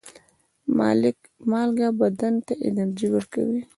[1.49, 3.61] مالګه بدن ته انرژي ورکوي.